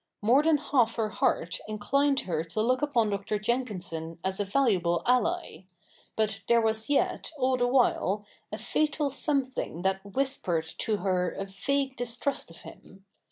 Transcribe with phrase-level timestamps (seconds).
[0.23, 3.37] More than half her heart inclined her to look upon Dr.
[3.37, 5.65] Jenkinson as a valuable ally;
[6.15, 11.45] but there was yet, all the while, a fatal something that whispered to her a
[11.45, 13.05] vague distrust of him.